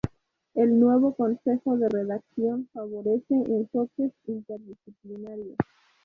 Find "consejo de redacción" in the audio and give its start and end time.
1.13-2.67